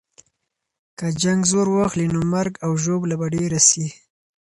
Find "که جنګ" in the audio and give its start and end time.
0.97-1.41